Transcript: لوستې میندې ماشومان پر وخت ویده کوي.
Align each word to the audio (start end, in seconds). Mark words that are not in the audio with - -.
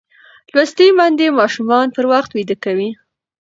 لوستې 0.53 0.85
میندې 0.97 1.27
ماشومان 1.39 1.87
پر 1.95 2.05
وخت 2.11 2.31
ویده 2.33 2.55
کوي. 2.63 2.89